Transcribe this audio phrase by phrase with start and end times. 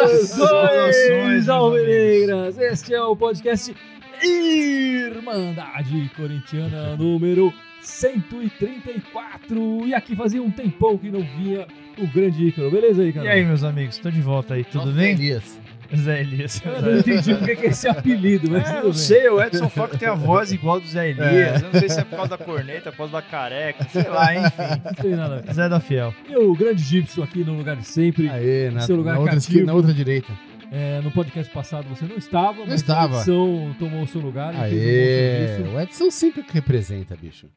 [0.00, 2.58] Saudações, alvinegras!
[2.58, 3.74] Este é o podcast
[4.22, 9.86] Irmandade Corintiana número 134.
[9.86, 11.66] E aqui fazia um tempão que não vinha
[11.98, 12.70] o grande Ícaro.
[12.70, 13.26] Beleza, Ícaro?
[13.26, 15.12] E aí, meus amigos, tô de volta aí, tudo Nossa, bem?
[15.12, 15.58] Elias.
[15.96, 16.62] Zé Elias.
[16.64, 19.96] Eu não entendi porque que é esse apelido, mas É, eu sei, o Edson Fox
[19.98, 21.62] tem a voz igual do Zé Elias.
[21.62, 24.34] Eu não sei se é por causa da corneta, por causa da careca, sei lá,
[24.34, 24.82] enfim.
[24.84, 25.52] Não tem nada a ver.
[25.52, 26.14] Zé da Fiel.
[26.28, 28.28] E o grande Gibson aqui no lugar de sempre.
[28.28, 30.32] Aê, na, Seu lugar na outra esquina, na outra direita.
[30.72, 33.14] É, no podcast passado você não estava, mas estava.
[33.14, 34.54] a edição tomou o seu lugar.
[34.54, 35.74] um Aê, serviço.
[35.76, 37.48] o Edson sempre que representa, bicho.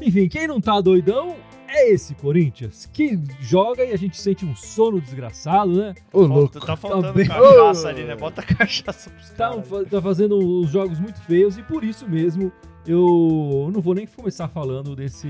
[0.00, 1.36] Enfim, quem não tá doidão
[1.72, 5.94] é esse Corinthians, que joga e a gente sente um sono desgraçado, né?
[6.12, 6.60] Ô, louco.
[6.60, 8.14] Tá faltando Tá bem- cachaça ali, né?
[8.16, 9.88] Bota cachaça pros Tá, caras.
[9.90, 12.52] tá fazendo uns jogos muito feios e por isso mesmo
[12.86, 15.28] eu não vou nem começar falando desse,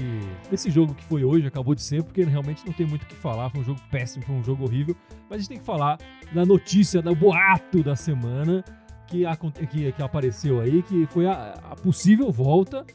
[0.51, 3.15] desse jogo que foi hoje, acabou de ser, porque realmente não tem muito o que
[3.15, 3.51] falar.
[3.51, 4.97] Foi um jogo péssimo, foi um jogo horrível.
[5.29, 5.99] Mas a gente tem que falar
[6.33, 8.65] da notícia, do boato da semana
[9.07, 9.25] que,
[9.71, 12.87] que, que apareceu aí, que foi a, a possível volta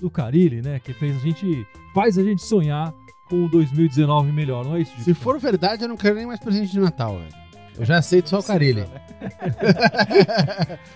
[0.00, 0.78] do Carilli, né?
[0.80, 1.66] Que fez a gente.
[1.94, 2.94] faz a gente sonhar
[3.28, 4.98] com um 2019 melhor, não é isso?
[5.00, 7.46] Se for verdade, eu não quero nem mais presente de Natal, velho.
[7.78, 8.84] Eu já aceito só o Carilli.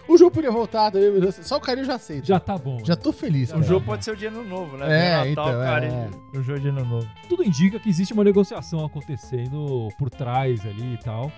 [0.09, 0.91] o jogo podia voltar
[1.43, 2.27] só o Carilli eu já aceito.
[2.27, 2.79] Já, Já tá bom.
[2.97, 3.53] tô feliz.
[3.53, 4.87] O jogo pode ser o dia ano novo, né?
[4.87, 6.39] É, Natal, então, cara, é.
[6.39, 7.07] o jogo de ano novo.
[7.29, 11.31] tudo indica que existe uma negociação acontecendo por trás ali e tal.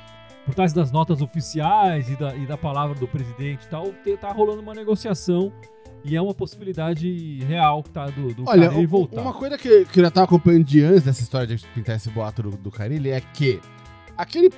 [0.44, 4.32] Por trás das notas oficiais e da, e da palavra do presidente e tal, tá
[4.32, 5.52] rolando uma negociação
[6.04, 9.20] e é uma possibilidade real tá do, do Olha, Carilli voltar.
[9.20, 12.10] uma coisa que, que eu já tava acompanhando de antes dessa história de pintar esse
[12.10, 13.60] boato do, do Carilli é que
[14.16, 14.50] aquele,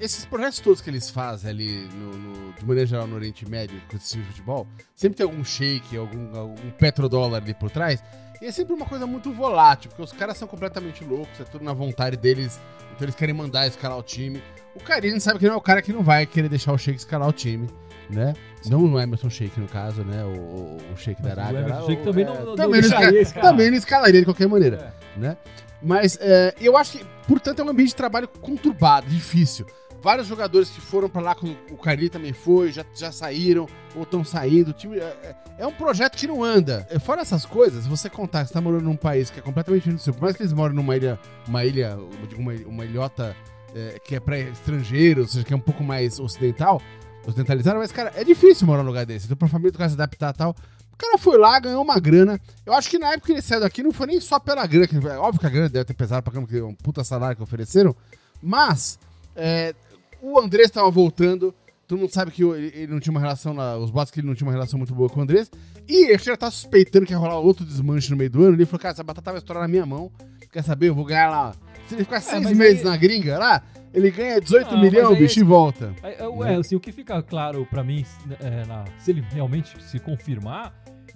[0.00, 3.80] esses projetos todos que eles fazem ali, no, no- de maneira geral, no Oriente Médio,
[3.90, 8.02] com esse de futebol, sempre tem algum shake, algum, algum petrodólar ali por trás.
[8.40, 11.64] E é sempre uma coisa muito volátil, porque os caras são completamente loucos, é tudo
[11.64, 12.60] na vontade deles,
[12.94, 14.42] então eles querem mandar escalar o time.
[14.74, 16.98] O Carilli sabe que não é o cara que não vai querer deixar o Sheik
[16.98, 17.66] escalar o time,
[18.10, 18.34] né?
[18.66, 20.24] Não o Emerson Sheik, no caso, né?
[20.24, 21.58] O, o, Sheik da Mas o Arábia.
[21.60, 23.50] Emerson lá, Sheik também é, não- não também, não deixaria esca- escalar.
[23.50, 25.20] também não escalaria de qualquer maneira É.
[25.20, 25.36] né?
[25.82, 29.66] Mas é, eu acho que, portanto, é um ambiente de trabalho conturbado, difícil.
[30.02, 34.02] Vários jogadores que foram pra lá, quando o Carilli também foi, já, já saíram ou
[34.04, 34.68] estão saindo.
[34.70, 36.86] O time, é, é- é um projeto que não anda.
[36.90, 39.80] É, Fora essas coisas, você contar que você tá morando num país que é completamente
[39.82, 41.18] diferente do seu, por mais que eles moram numa ilha,
[41.48, 41.98] uma ilha,
[42.38, 43.34] uma, uma ilhota
[43.74, 46.80] é, que é pra estrangeiro, ou seja, que é um pouco mais ocidental,
[47.26, 49.26] ocidentalizada, mas, cara, é difícil morar num lugar desse.
[49.26, 50.50] Então, pra família do cara se adaptar e tal.
[50.92, 52.40] O cara foi lá, ganhou uma grana.
[52.64, 54.86] Eu acho que na época que ele saiu daqui não foi nem só pela grana.
[54.86, 57.04] Que, é óbvio que a grana deve ter pesado pra caramba, porque é um puta
[57.04, 57.94] salário que ofereceram.
[58.42, 58.98] Mas
[59.34, 59.74] é,
[60.22, 61.54] o Andrés tava voltando.
[61.86, 63.52] Todo mundo sabe que ele ele não tinha uma relação.
[63.52, 65.50] lá, os bots que ele não tinha uma relação muito boa com o Andrés.
[65.86, 68.54] E ele já tá suspeitando que ia rolar outro desmanche no meio do ano.
[68.56, 70.10] Ele falou: Cara, essa batata vai estourar na minha mão.
[70.50, 70.88] Quer saber?
[70.88, 71.54] Eu vou ganhar lá.
[71.86, 73.62] Se ele ficar seis mas meses aí- na gringa lá,
[73.96, 75.92] ele ganha 18 Não, milhões, aí- bicho, e volta.
[76.02, 78.04] É, é, é, assim, o que fica claro pra mim,
[78.40, 80.72] é, na- se ele realmente se confirmar,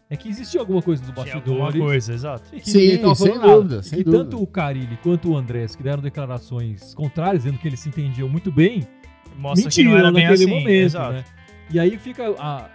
[0.09, 1.79] é que existia alguma coisa nos Tinha alguma bastidores.
[1.81, 2.43] coisa, exato.
[2.53, 3.47] E Sim, sem nada.
[3.55, 4.25] dúvida, E sem que dúvida.
[4.25, 8.29] tanto o Carilli quanto o Andrés, que deram declarações contrárias, dizendo que eles se entendiam
[8.29, 8.89] muito bem,
[9.37, 10.53] Mostra mentiram que não era bem naquele assim.
[10.53, 11.13] momento, exato.
[11.13, 11.25] né?
[11.71, 12.25] E aí fica.
[12.39, 12.69] a-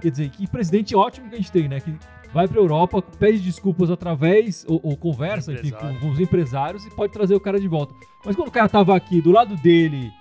[0.00, 1.80] quer dizer, que presidente ótimo que a gente tem, né?
[1.80, 1.92] Que
[2.36, 7.10] vai pra Europa, pede desculpas através, ou, ou conversa, enfim, com, os empresários e pode
[7.10, 7.94] trazer o cara de volta.
[8.22, 10.12] Mas quando o cara tava aqui do lado dele.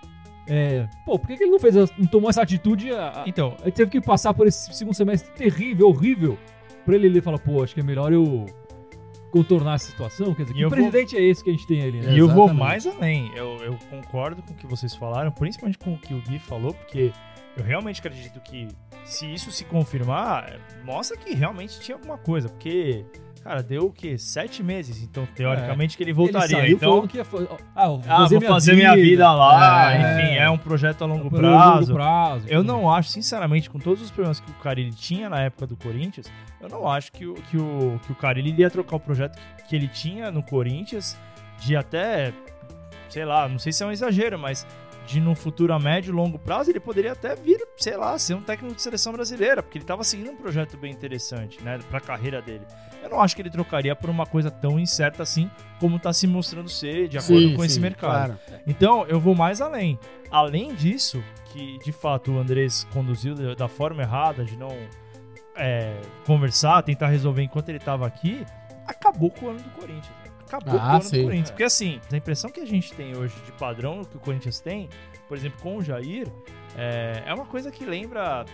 [0.47, 2.89] É, pô, por que, que ele não fez, não tomou essa atitude?
[2.91, 6.37] A, a, Então, ele teve que passar por esse segundo semestre terrível, horrível,
[6.85, 8.45] pra ele, ele falar, pô, acho que é melhor eu
[9.31, 10.33] contornar essa situação.
[10.33, 12.13] Quer dizer, E que eu vou- presidente é esse que a gente tem ali, né?
[12.13, 13.29] E eu vou mais além.
[13.35, 16.73] Eu, eu concordo com o que vocês falaram, principalmente com o que o Gui falou,
[16.73, 17.11] porque
[17.57, 18.67] eu realmente acredito que
[19.05, 22.49] se isso se confirmar, mostra que realmente tinha alguma coisa.
[22.49, 23.05] Porque,
[23.41, 24.17] cara, deu o quê?
[24.17, 25.01] Sete meses.
[25.01, 26.59] Então, teoricamente, que ele voltaria.
[26.59, 27.25] Ele então, que ia
[27.75, 29.93] ah, vou ah, fazer, vou minha, fazer vida, minha vida lá.
[29.93, 29.97] É.
[29.97, 31.79] Enfim, é um projeto a longo por prazo.
[31.79, 32.45] longo prazo.
[32.49, 35.77] Eu não acho, sinceramente, com todos os problemas que o Carilli tinha na época do
[35.77, 39.39] Corinthians, eu não acho que o, que o, que o Carilli ia trocar o projeto
[39.69, 41.17] que ele tinha no Corinthians
[41.59, 42.33] de até,
[43.07, 44.67] sei lá, não sei se é um exagero, mas
[45.07, 48.33] de no futuro a médio e longo prazo ele poderia até vir, sei lá, ser
[48.33, 51.99] um técnico de seleção brasileira, porque ele estava seguindo um projeto bem interessante, né, para
[51.99, 52.65] a carreira dele.
[53.03, 55.49] Eu não acho que ele trocaria por uma coisa tão incerta assim
[55.79, 58.37] como está se mostrando ser de acordo Sim, com esse sim, mercado.
[58.47, 58.61] claro.
[58.65, 59.99] Então, eu vou mais além.
[60.31, 61.23] Além disso,
[61.53, 64.75] que de fato o Andrés conduziu da- da forma errada, de não
[65.55, 68.43] é, conversar, tentar resolver enquanto ele estava aqui,
[68.87, 70.07] acabou com o ano do Corinthians.
[70.25, 70.31] né?
[70.57, 71.51] Acabou Ah, o Corinthians.
[71.51, 74.89] Porque assim, a impressão que a gente tem hoje de padrão que o Corinthians tem,
[75.27, 76.27] por exemplo, com o Jair,
[76.77, 78.45] é, é uma coisa que lembra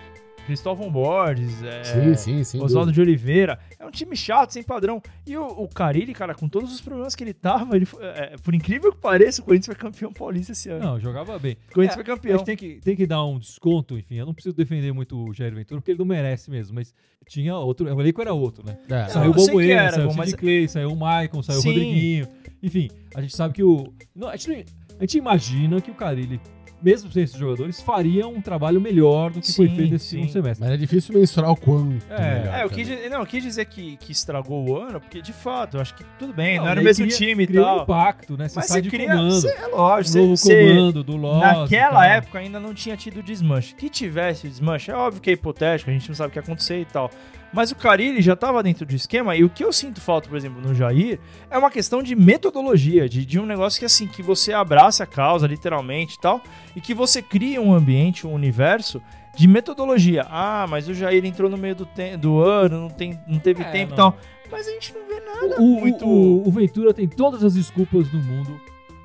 [0.45, 2.61] Cristóvão Borges, é, Sim, sim, sim.
[2.61, 3.59] Oswaldo de Oliveira.
[3.79, 5.01] É um time chato, sem padrão.
[5.25, 8.35] E o, o Carilli, cara, com todos os problemas que ele tava, ele, foi- é,
[8.43, 10.83] por incrível que pareça, o Corinthians foi campeão paulista esse ano.
[10.83, 11.53] Não, jogava bem.
[11.69, 12.37] o Corinthians É, foi A campeão.
[12.37, 14.15] gente tem que, tem que dar um desconto, enfim.
[14.15, 16.93] Eu não preciso defender muito o Jair Ventura, porque ele não merece mesmo, mas
[17.27, 17.85] tinha outro.
[17.93, 18.77] O elenco era outro, né?
[18.89, 19.07] É.
[19.09, 21.69] Saiu o era, saiu o bom, mas- Clay, saiu o Maicon, saiu Sim.
[21.69, 22.27] o Rodriguinho.
[22.63, 23.93] Enfim, a gente sabe que o.
[24.15, 26.39] Não, a, gente, não- a gente imagina que o Carilli,
[26.83, 30.09] mesmo sem esses jogadores, faria um trabalho melhor do que foi Sim, feito nesse sim.
[30.17, 30.65] segundo semestre.
[30.65, 32.03] Mas é difícil mensurar o quanto.
[32.09, 34.99] É, melhor É, eu quis, dizer- não, eu quis dizer que, que estragou o ano,
[34.99, 37.43] porque de fato, eu acho que tudo bem, não, Não, era o mesmo cria- time
[37.43, 37.83] e cria um tal.
[37.83, 38.47] impacto, né?
[38.47, 39.07] Você mas sai você de cria.
[39.07, 39.31] comando.
[39.31, 41.37] Você, é lógico, novo comando do Loss.
[41.37, 42.03] e Naquela tal.
[42.03, 43.75] época ainda não tinha tido desmanche.
[43.75, 46.43] Que tivesse desmanche, é óbvio que é hipotético, a gente não sabe o que ia
[46.43, 47.09] acontecer e tal.
[47.53, 50.37] Mas o Carilli já estava dentro do esquema, e o que eu sinto falta, por
[50.37, 51.19] exemplo, no Jair,
[51.49, 55.07] é uma questão de metodologia, de, de um negócio que assim, que você abraça a
[55.07, 56.41] causa, literalmente e tal,
[56.75, 59.01] e que você cria um ambiente, um universo
[59.35, 60.25] de metodologia.
[60.29, 61.87] Ah, mas o Jair entrou no meio do,
[62.19, 64.17] do ano, não, tem, não teve É, tempo e tal.
[64.49, 66.05] Mas a gente não vê nada O, o- muito.
[66.07, 68.59] o- o Ventura tem todas as desculpas do mundo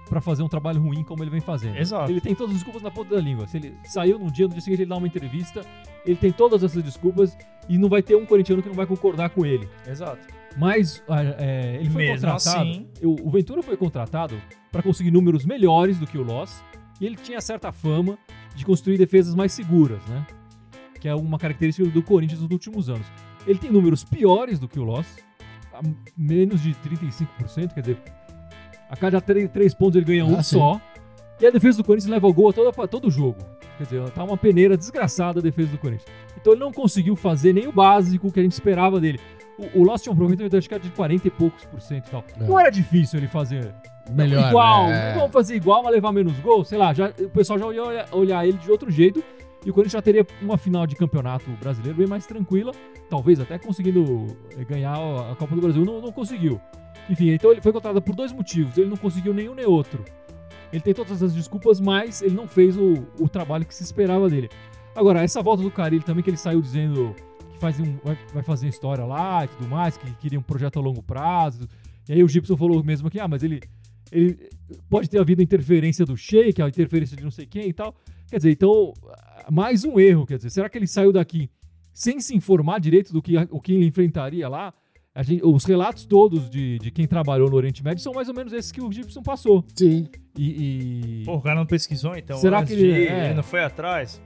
[0.08, 1.76] pra fazer um trabalho ruim como ele vem fazendo.
[1.76, 2.10] Exato.
[2.10, 3.46] Ele tem todas as desculpas na ponta da língua.
[3.46, 5.62] Se ele saiu num dia, no dia seguinte ele dá uma entrevista,
[6.04, 7.36] ele tem todas essas desculpas
[7.68, 9.68] e não vai ter um corintiano que não vai concordar com ele.
[9.86, 10.26] Exato.
[10.56, 12.70] Mas ah, é, ele foi Mesmo contratado.
[12.70, 14.40] assim- o, o Ventura foi contratado
[14.72, 16.62] pra conseguir números melhores do que o Loss
[17.00, 18.16] e ele tinha certa fama
[18.54, 20.26] de construir defesas mais seguras, né?
[20.98, 23.06] Que é uma característica do Corinthians nos últimos anos.
[23.46, 25.06] Ele tem números piores do que o Loss,
[26.16, 27.98] menos de 35%, quer dizer,
[28.88, 30.56] a cada três, três pontos ele ganha um Ah, sim.
[30.56, 30.80] só.
[31.40, 33.38] E a defesa do Corinthians leva o gol a toda, a todo jogo.
[33.76, 36.08] Quer dizer, tá uma peneira desgraçada a defesa do Corinthians.
[36.40, 39.20] Então ele não conseguiu fazer nem o básico que a gente esperava dele.
[39.74, 42.10] O, o tinha um aproveitamento, acho que era de 40 e poucos por cento e
[42.10, 42.24] tal.
[42.40, 42.44] É.
[42.46, 43.74] Não era difícil ele fazer
[44.10, 44.48] Melhor.
[44.48, 44.88] igual.
[44.88, 45.14] né?
[45.14, 46.64] Vamos fazer igual, mas levar menos gol.
[46.64, 49.22] Sei lá, já, o pessoal já ia olhar ele de outro jeito.
[49.66, 52.70] E o Corinthians já teria uma final de campeonato brasileiro bem mais tranquila.
[53.10, 55.84] Talvez até conseguindo eh, ganhar a Copa do Brasil.
[55.84, 56.60] Não, não conseguiu.
[57.10, 58.78] Enfim, então ele foi contratado por dois motivos.
[58.78, 60.04] Ele não conseguiu nenhum nem outro.
[60.72, 64.30] Ele tem todas as desculpas, mas ele não fez o, o trabalho que se esperava
[64.30, 64.48] dele.
[64.94, 67.12] Agora, essa volta do Carilli também, que ele saiu dizendo
[67.52, 70.78] que faz um, vai, vai fazer história lá e tudo mais, que queria um projeto
[70.78, 71.66] a longo prazo.
[72.08, 73.60] E aí o Gibson falou mesmo que, ah, mas ele,
[74.12, 74.48] ele
[74.88, 77.96] pode ter havido interferência do Sheik, a interferência de não sei quem e tal.
[78.28, 78.92] Quer dizer, então,
[79.50, 81.50] mais um erro, quer dizer, será que ele saiu daqui
[81.92, 84.72] sem se informar direito do que, o que ele enfrentaria lá?
[85.14, 88.34] A gente- os relatos todos de, de quem trabalhou no Oriente Médio são mais ou
[88.34, 89.64] menos esses que o Gibson passou.
[89.74, 90.06] Sim.
[90.36, 92.36] E, e- Pô, o cara não pesquisou, então.
[92.36, 93.24] Será que ele- de é.
[93.26, 94.20] ele não foi atrás?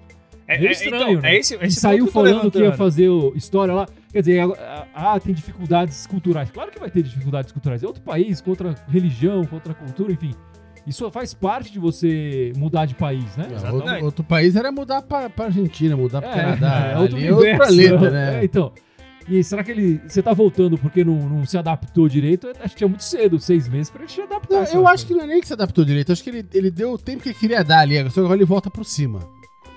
[0.48, 1.34] É, Meio é- estranho, então, né?
[1.36, 3.86] é esse, esse saiu falando que ia fazer o- história lá.
[4.10, 6.50] Quer dizer, ah, ah, tem dificuldades culturais.
[6.50, 7.84] Claro que vai ter dificuldades culturais.
[7.84, 10.32] É outro país, contra religião, contra cultura, enfim.
[10.86, 13.48] Isso faz parte de você mudar de país, né?
[13.62, 16.92] É, outro, outro país era mudar pra, pra Argentina, mudar pro Canadá.
[16.92, 17.58] é outro é outro universo.
[17.58, 18.40] planeta, né?
[18.40, 18.72] É, então.
[19.28, 20.00] E será que ele.
[20.08, 22.50] Você tá voltando porque não, não se adaptou direito?
[22.60, 24.64] Acho que é muito cedo, seis meses, pra ele se adaptar.
[24.64, 26.10] Não, eu acho que não é nem que se adaptou direito.
[26.10, 28.02] Acho que ele, ele deu o tempo que ele queria dar ali.
[28.10, 29.20] Só que agora ele volta por cima.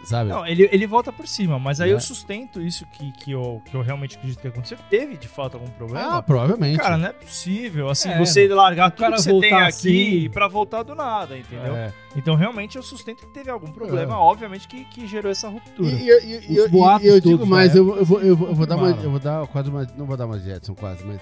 [0.04, 0.30] Sabe?
[0.30, 1.94] Não, ele, ele volta por cima, mas aí É.
[1.94, 4.78] eu sustento isso que, que, eu, que eu realmente acredito que aconteceu.
[4.90, 6.18] Teve de fato algum problema.
[6.18, 6.78] ah, provavelmente.
[6.78, 9.68] Cara, não é possível, assim, É, você largar tudo cara que você tem voltar aqui
[9.68, 11.76] assim- pra voltar do nada, entendeu?
[11.76, 11.94] É.
[12.16, 14.18] Então, realmente, eu sustento que teve algum problema, É.
[14.18, 15.90] obviamente, que, que gerou essa ruptura.
[15.90, 18.22] e, e, Os e, eu- boatos e eu digo mais, da eu, vou- eu vou,
[18.22, 18.90] eu, vou, eu vou dar uma.
[18.92, 19.88] Eu vou dar quase uma.
[19.98, 21.22] Não vou dar uma de Edson, quase, mas.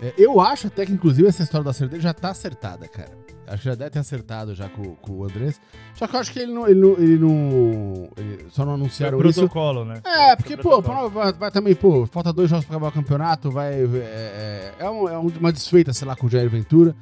[0.00, 3.10] é, eu acho até que, inclusive, essa história da acerto dele já tá acertada, cara.
[3.52, 5.60] Acho que já deve ter acertado já com, com o Andrés.
[5.94, 6.66] Só que eu acho que ele não.
[6.66, 6.90] Ele não.
[6.98, 9.40] Ele não ele- só não Foi anunciaram o isso.
[9.40, 10.00] protocolo, né?
[10.04, 13.50] É, porque, Foi pô, vai, vai também, pô, falta dois jogos pra acabar o campeonato,
[13.50, 13.74] vai.
[13.74, 16.94] É, é, é um- é um- uma desfeita, sei lá, com o Jair Ventura.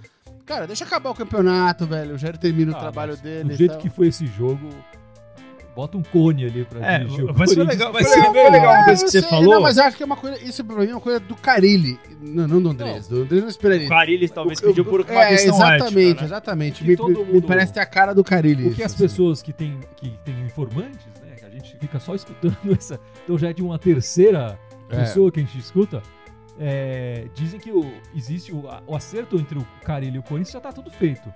[0.45, 2.17] Cara, deixa acabar o campeonato, velho.
[2.17, 3.51] O Jair termina o Ah, trabalho mas dele.
[3.51, 4.69] Do jeito que foi esse jogo,
[5.81, 8.75] bota um cone ali pra É, dirigir o mas foi legal, mas Foi foi legal.
[8.75, 9.55] uma coisa que você sei, falou.
[9.55, 10.43] Não, mas eu acho que é uma coisa.
[10.45, 11.99] Isso pra mim é uma coisa do Carilli.
[12.21, 13.09] Não, não do Andrés.
[13.09, 13.87] Do Andrés não esperaria.
[13.87, 16.27] O Carilli talvez O- pediu por uma é, questão exatamente, ética, né?
[16.27, 16.85] exatamente.
[16.85, 18.67] Me, todo me mundo- parece ter a cara do Carilli.
[18.67, 19.03] O que isso, as assim.
[19.05, 21.35] pessoas que têm, que têm informantes, né?
[21.39, 23.01] Que a gente fica só escutando essa.
[23.25, 24.59] Então já é de uma terceira
[24.91, 24.97] É.
[24.97, 26.03] pessoa que a gente escuta.
[26.63, 30.61] é, dizem que o- existe o, o acerto entre o Carilli e o Corinthians já
[30.61, 31.33] tá tudo feito.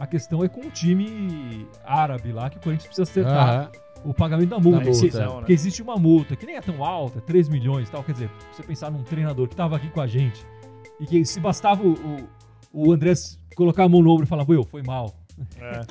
[0.00, 3.70] A questão é com o time árabe lá que o Corinthians precisa acertar Aham.
[4.04, 4.78] O pagamento da multa.
[4.78, 5.26] Da multa, Esse- é.
[5.26, 8.02] Porque existe uma multa que nem é tão alta, 3 milhões e tal.
[8.04, 10.44] Quer dizer, você pensar num treinador que tava aqui com a gente
[11.00, 11.92] e que se bastava o,
[12.72, 15.14] o, o Andrés colocar a mão no ombro e falar, "Will, foi mal.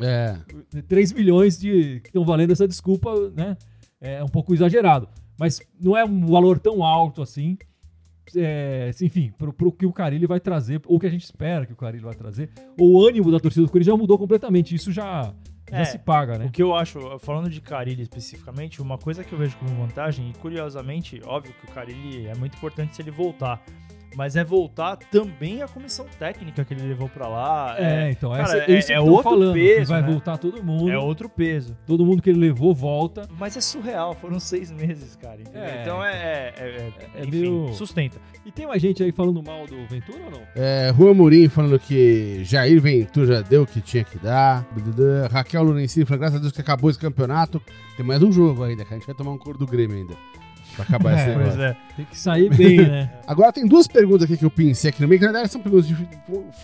[0.01, 0.37] É.
[0.75, 0.81] É.
[0.87, 3.57] 3 milhões de que estão valendo essa desculpa, né?
[3.99, 5.07] É um pouco exagerado.
[5.39, 7.57] Mas não é um valor tão alto assim
[8.35, 11.73] é, enfim, pro, pro que o Carilli vai trazer, ou que a gente espera que
[11.73, 14.73] o Carilli vai trazer, ou o ânimo da torcida do Corinthians já mudou completamente.
[14.73, 15.33] Isso já,
[15.69, 16.45] já É, se paga, né?
[16.45, 20.29] O que eu acho, falando de Carilli especificamente, uma coisa que eu vejo como vantagem,
[20.29, 23.61] e curiosamente, óbvio que o Carilli é muito importante se ele voltar,
[24.15, 27.75] mas é voltar também a comissão técnica que ele levou pra lá.
[27.77, 30.07] É, então, cara, essa, é- isso que é tô outro falando, que peso, vai né?
[30.11, 31.75] voltar todo mundo, é outro peso.
[31.85, 33.27] todo mundo que ele levou volta.
[33.39, 35.41] Mas é surreal, foram seis meses, cara.
[35.41, 35.61] entendeu?
[35.63, 38.17] É, então é, é, é- é enfim, meio- sustenta.
[38.45, 40.41] E tem mais gente aí falando mal do Ventura ou não?
[40.55, 44.65] É, Juan Mourinho falando que Jair Ventura já deu o que tinha que dar.
[45.31, 47.61] Raquel Lorencini falando, graças a Deus que acabou esse campeonato.
[47.95, 50.13] Tem mais um jogo ainda, que a gente vai tomar um cor do Grêmio ainda.
[50.75, 51.51] Pra acabar esse É, negócio.
[51.57, 51.77] Pois é.
[51.95, 53.11] Tem que sair bem, né?
[53.27, 55.61] Agora tem duas perguntas aqui que eu pensei aqui no meio, que na verdade são
[55.61, 55.95] perguntas de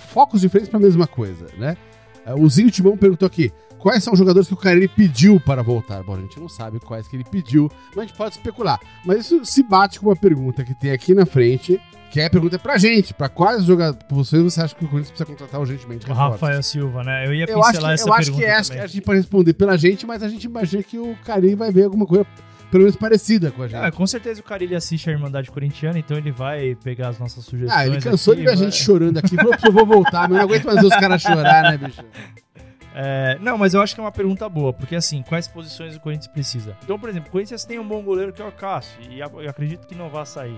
[0.07, 1.77] focos diferentes pra mesma coisa, né?
[2.25, 5.61] É, O Zinho Timão perguntou aqui: quais são os jogadores que o Carilli pediu para
[5.61, 6.03] voltar?
[6.03, 8.79] Bom, a gente não sabe quais que ele pediu, mas a gente pode especular.
[9.05, 11.79] Mas isso se bate com uma pergunta que tem aqui na frente,
[12.11, 15.11] que é a pergunta pra gente: pra quais jogadores vocês você acha que o Corinthians
[15.11, 16.05] precisa contratar urgentemente?
[16.05, 16.41] O reforços?
[16.41, 17.25] Rafael Silva, né?
[17.27, 18.83] Eu ia Eu acho, pincelar que, essa eu acho que pergunta é, acho que também.
[18.83, 21.83] a gente pode responder pela gente, mas a gente imagina que o Carilli vai ver
[21.83, 22.25] alguma coisa,
[22.71, 23.79] pelo menos parecida com a gente.
[23.79, 27.43] Ah, com certeza o Carilli assiste a Irmandade Corintiana, então ele vai pegar as nossas
[27.45, 27.77] sugestões.
[27.77, 29.35] Ah, ele cansou aqui, de ver a gente chorando aqui.
[29.35, 32.01] Falou eu vou voltar, mas eu não aguento mais ver os caras chorar, né, bicho?
[32.93, 35.99] É, não, mas eu acho que é uma pergunta boa, porque assim, quais posições o
[35.99, 36.75] Corinthians precisa?
[36.83, 39.49] Então, por exemplo, o Corinthians tem um bom goleiro que é o Cássio, e eu
[39.49, 40.57] acredito que não vai sair.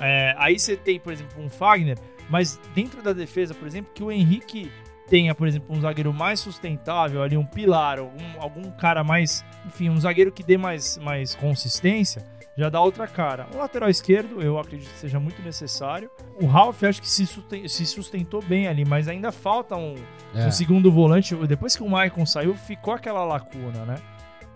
[0.00, 4.02] É, aí você tem, por exemplo, um Fagner, mas dentro da defesa, por exemplo, que
[4.02, 4.70] o Henrique
[5.10, 9.90] tenha, por exemplo, um zagueiro mais sustentável ali, um pilar, algum, algum cara mais, enfim,
[9.90, 12.22] um zagueiro que dê mais, mais consistência,
[12.56, 13.46] já dá outra cara.
[13.54, 16.08] Um lateral esquerdo, eu acredito que seja muito necessário.
[16.40, 19.94] O Ralf, acho que se se sustentou bem ali, mas ainda falta um,
[20.34, 20.46] É.
[20.46, 23.96] o segundo volante, depois que o Maicon saiu, ficou aquela lacuna, né?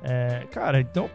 [0.03, 1.11] É, cara, então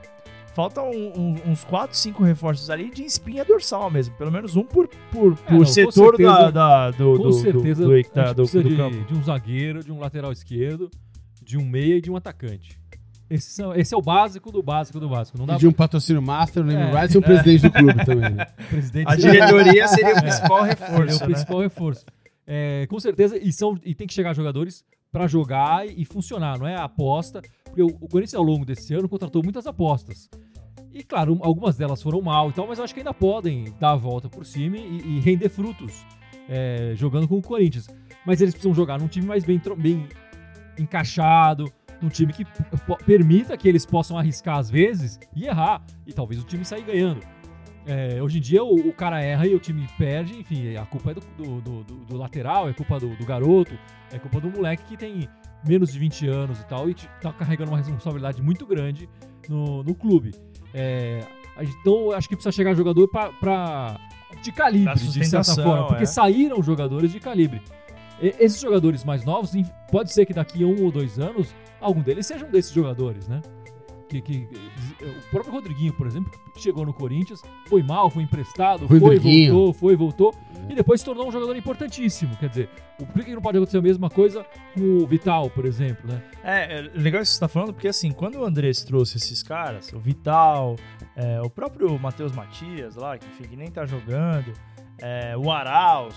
[0.59, 4.13] faltam um- um- uns 4, 5 reforços ali de espinha dorsal mesmo.
[4.17, 7.31] Pelo menos um por, por, por não, com setor certeza- da, da- do, Com do,
[7.33, 9.05] certeza, do, do, da- do- do de, campo.
[9.05, 10.89] de um zagueiro, de um lateral esquerdo,
[11.41, 12.77] de um meia e de um atacante.
[13.29, 15.37] Esse, são- esse é o básico do básico do básico.
[15.37, 16.99] Não dá Pedir um patrocínio master, lembra É.
[16.99, 18.29] Rights e um presidente do clube também.
[18.31, 18.47] Né?
[19.07, 21.25] A diretoria seria o principal Seria reforço, o né?
[21.33, 22.05] principal reforço.
[22.45, 26.57] É, com certeza, e, são, e tem que chegar jogadores pra jogar e, e funcionar,
[26.59, 27.41] não é a aposta.
[27.63, 30.27] Porque o, o Corinthians, ao longo desse ano, contratou muitas apostas.
[30.93, 33.65] E, claro, um- algumas delas foram mal e tal, mas eu acho que ainda podem
[33.79, 36.05] dar a volta por cima e, e render frutos
[36.47, 37.87] é, jogando com o Corinthians.
[38.25, 40.07] Mas eles precisam jogar num time mais bem, bem
[40.77, 41.65] encaixado,
[42.01, 42.45] num time que
[43.05, 45.81] permita que eles possam arriscar às vezes e errar.
[46.07, 47.21] E talvez o time sair ganhando.
[47.85, 51.11] É, hoje em dia o, o cara erra e o time perde, enfim, a culpa
[51.11, 53.71] é do, do- do- do- lateral, é culpa do, garoto,
[54.11, 55.27] é culpa do moleque que tem
[55.67, 59.09] menos de 20 anos e tal, e tá carregando uma responsabilidade muito grande
[59.47, 60.31] no, no clube.
[60.73, 61.23] É,
[61.59, 63.99] então acho que precisa chegar jogador pra, pra-
[64.41, 66.05] de calibre, de certa forma, porque é.
[66.05, 67.61] saíram jogadores de calibre.
[68.21, 69.51] E- esses jogadores mais novos,
[69.91, 73.41] pode ser que daqui a um ou dois anos, algum deles sejam desses jogadores, né?
[74.07, 74.47] Que, que-
[75.01, 79.53] o próprio Rodriguinho, por exemplo, chegou no Corinthians, foi mal, foi emprestado, foi, Rodriguinho.
[79.53, 80.33] voltou, foi, voltou,
[80.69, 82.35] e depois se tornou um jogador importantíssimo.
[82.37, 85.65] Quer dizer, o- por que não pode acontecer a mesma coisa com o Vital, por
[85.65, 86.21] exemplo, né?
[86.43, 89.41] É, é legal isso que você tá falando, porque assim, quando o Andrés trouxe esses
[89.41, 90.75] caras, o Vital,
[91.15, 94.51] é, o próprio Matheus Matias lá, que, enfim, que nem tá jogando,
[94.97, 96.15] é, o Arauz,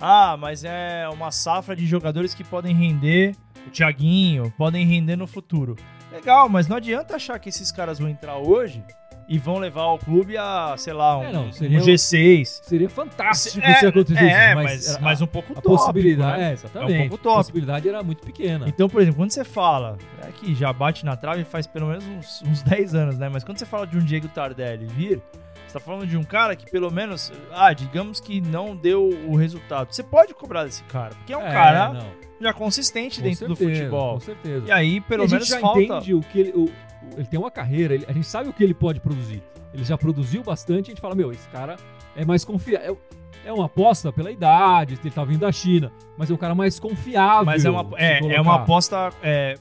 [0.00, 3.34] ah, mas é uma safra de jogadores que podem render,
[3.66, 5.76] o Thiaguinho, podem render no futuro.
[6.12, 8.84] Legal, mas não adianta achar que esses caras vão entrar hoje
[9.28, 12.60] e vão levar o clube a, sei lá, um, É, não, um seria- G6.
[12.64, 16.38] Seria fantástico É, se acontecesse é, mas, mas, mas, a, um pouco a tópico, possibilidade,
[16.38, 16.50] né?
[16.50, 16.92] é, exatamente.
[16.92, 17.36] É um pouco a tópico.
[17.38, 18.68] possibilidade era muito pequena.
[18.68, 22.04] Então, por exemplo, quando você fala, é que já bate na trave faz pelo menos
[22.04, 23.28] uns, uns 10 anos, né?
[23.32, 25.22] Mas quando você fala de um Diego Tardelli vir,
[25.72, 29.34] você tá falando de um cara que pelo menos, ah, digamos que não deu o
[29.36, 29.92] resultado.
[29.92, 32.06] Você pode cobrar desse cara, porque é um É, cara não,
[32.40, 34.14] já consistente com dentro do certeza, futebol.
[34.14, 34.66] Com certeza.
[34.66, 35.80] E aí, pelo E a menos gente já falta.
[35.80, 36.52] entende o que ele.
[36.52, 36.72] o-
[37.16, 39.42] ele tem uma carreira, ele- a gente sabe o que ele pode produzir.
[39.74, 41.76] Ele já produziu bastante, a gente fala, meu, esse cara
[42.14, 42.98] é mais confiável.
[43.44, 46.54] É, é uma aposta pela idade, ele tá vindo da China, mas é um cara
[46.54, 47.44] mais confiável.
[47.46, 49.10] Mas é uma, é, é uma aposta.
[49.22, 49.54] é,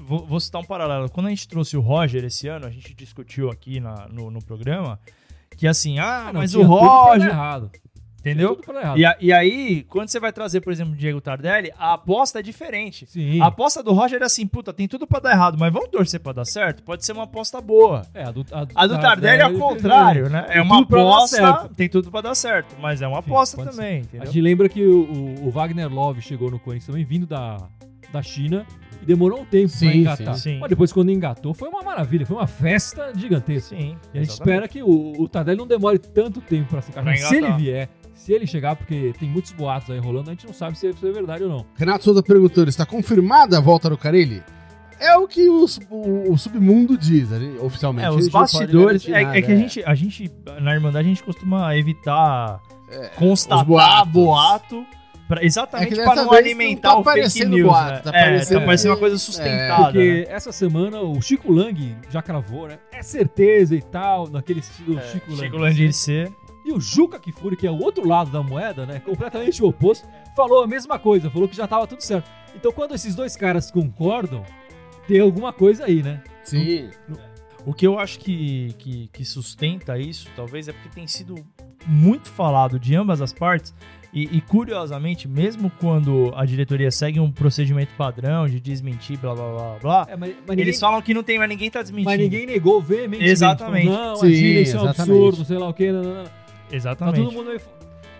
[0.00, 1.08] vou, vou citar um paralelo.
[1.10, 4.42] Quando a gente trouxe o Roger esse ano, a gente discutiu aqui na- no, no
[4.44, 4.98] programa
[5.58, 7.30] que assim, ah, Ah, não, mas o Roger.
[8.20, 8.56] Entendeu?
[8.56, 8.98] tudo pra dar errado.
[8.98, 12.40] E, a- e aí, quando você vai trazer, por exemplo, o Diego Tardelli, a aposta
[12.40, 13.06] é diferente.
[13.06, 13.40] Sim.
[13.40, 16.18] A aposta do Roger é assim, puta, tem tudo pra dar errado, mas vamos torcer
[16.20, 16.82] pra dar certo?
[16.82, 18.02] Pode ser uma aposta boa.
[18.12, 20.46] É, a do, A do Tardelli é ao contrário, né?
[20.48, 24.40] É uma aposta, tem tudo pra dar certo, mas é uma aposta também, A gente
[24.40, 27.56] lembra que o, o- o Wagner Love chegou no Corinthians também, vindo da,
[28.12, 28.66] da China,
[29.02, 30.34] E demorou um tempo pra Sim, engatar.
[30.34, 30.40] sim.
[30.54, 30.58] Sim.
[30.58, 32.26] Mas depois, quando engatou, foi uma maravilha.
[32.26, 33.76] Foi uma festa gigantesca.
[33.76, 33.96] Sim.
[34.12, 34.30] E a gente exatamente.
[34.30, 37.14] espera que o, o Tardelli não demore tanto tempo pra se encaixar.
[37.18, 40.46] Pra Se ele vier, se ele chegar, porque tem muitos boatos aí rolando, a gente
[40.46, 41.64] não sabe se isso é verdade ou não.
[41.76, 44.42] Renato Souza perguntando: está confirmada a volta do Carilli?
[45.00, 48.08] É o que o, o- o submundo diz, ali, oficialmente.
[48.08, 49.06] É, os bastidores.
[49.08, 50.28] É, nada, é que a gente, a gente,
[50.60, 52.60] na Irmandade, a gente costuma evitar
[53.14, 54.12] constatar os boatos.
[54.12, 54.86] boato.
[55.28, 57.68] Pra- exatamente É dessa não alimentar não tá o fake parecendo news.
[57.68, 58.00] boato, né?
[58.12, 59.84] tá é, parecendo- tá parecendo uma coisa É, sustentada.
[59.84, 60.34] Porque né?
[60.34, 62.78] essa semana o Chico Lang já cravou, né?
[62.92, 65.40] É certeza e tal, naquele estilo É, Chico Lang.
[65.44, 66.32] Chico Landirce.
[66.64, 69.00] E o Juca Kifuri, que é o outro lado da moeda, né?
[69.00, 70.06] Completamente o oposto,
[70.36, 72.28] falou a mesma coisa, falou que já tava tudo certo.
[72.54, 74.44] Então quando esses dois caras concordam,
[75.06, 76.22] tem alguma coisa aí, né?
[76.44, 76.90] Sim.
[77.64, 81.34] O que eu acho que, que, que sustenta isso, talvez, é porque tem sido
[81.88, 83.74] muito falado de ambas as partes.
[84.12, 89.50] E, e, curiosamente, mesmo quando a diretoria segue um procedimento padrão de desmentir, blá blá
[89.52, 92.10] blá blá, É, mas, mas ninguém, eles falam que não tem, mas ninguém tá desmentindo.
[92.10, 93.30] mas ninguém negou veementemente.
[93.30, 93.86] Exatamente.
[93.86, 95.12] Falou, não, Sim, imagina, isso é um exatamente.
[95.12, 95.92] absurdo, sei lá o quê.
[95.92, 96.24] Não, não, não.
[96.24, 96.30] Tá
[96.72, 97.22] Exatamente.
[97.22, 97.50] todo mundo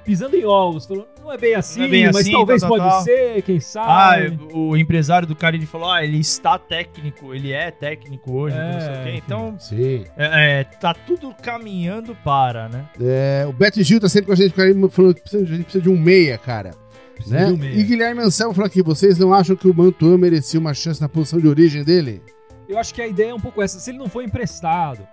[0.09, 2.91] pisando em ovos, falando, não é bem assim, bem mas assim, talvez tal, tal, pode
[2.91, 3.03] tal.
[3.05, 4.39] ser, quem Ah, sabe.
[4.55, 8.73] o empresário do cara ele falou: ah, ele está técnico, ele é técnico hoje, É,
[8.73, 9.09] não sei o quê.
[9.11, 9.23] enfim.
[9.27, 10.05] Então, Sim.
[10.17, 12.87] é, é, tá tudo caminhando para, né?
[12.99, 14.55] É, o Beto Gil tá sempre com a gente,
[14.91, 16.71] falando que precisa, a gente precisa de um meia, cara.
[17.15, 17.45] Precisa Né?
[17.47, 17.75] de um meia.
[17.79, 21.09] E Guilherme Anselmo falou aqui: vocês não acham que o Mantuan merecia uma chance na
[21.11, 22.23] posição de origem dele?
[22.67, 23.79] Eu acho que a ideia é um pouco essa.
[23.79, 25.07] Se ele não foi emprestado,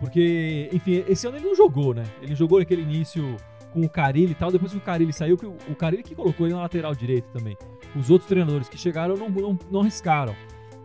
[0.00, 2.02] porque, enfim, esse ano ele não jogou, né?
[2.20, 3.36] Ele jogou naquele início
[3.72, 4.50] com o Carilli e tal.
[4.50, 7.56] Depois que o Carilli saiu, que o, Carilli que colocou ele na lateral direita também.
[7.96, 10.34] Os outros treinadores que chegaram não, não, não arriscaram.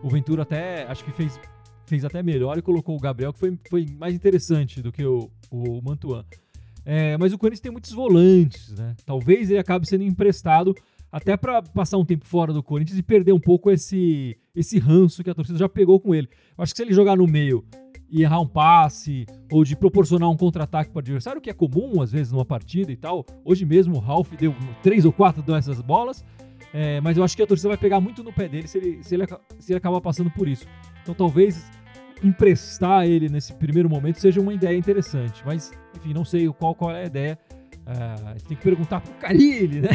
[0.02, 1.38] O Ventura até, acho que fez,
[1.86, 5.30] fez até melhor e colocou o Gabriel, que foi, foi mais interessante do que o,
[5.50, 6.24] o Mantuan.
[6.84, 8.94] É, mas o Corinthians tem muitos volantes, né?
[9.04, 10.74] Talvez ele acabe sendo emprestado
[11.10, 15.24] até para passar um tempo fora do Corinthians e perder um pouco esse, esse ranço
[15.24, 16.28] que a torcida já pegou com ele.
[16.56, 17.64] Eu acho que se ele jogar no meio
[18.10, 22.00] e errar um passe ou de proporcionar um contra-ataque para o adversário, que é comum
[22.00, 23.24] às vezes numa partida e tal.
[23.44, 26.24] Hoje mesmo o Ralf deu três ou quatro dessas bolas,
[26.72, 29.02] é, mas eu acho que a torcida vai pegar muito no pé dele se ele,
[29.02, 29.26] se ele,
[29.58, 30.66] se ele acabar passando por isso.
[31.02, 31.70] Então talvez
[32.22, 36.90] emprestar ele nesse primeiro momento seja uma ideia interessante, mas enfim, não sei qual, qual
[36.90, 37.38] é a ideia.
[37.90, 39.88] Ah, tem que perguntar pro Carilli, né?